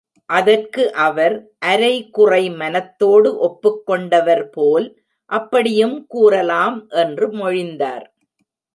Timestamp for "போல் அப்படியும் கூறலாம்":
4.49-6.79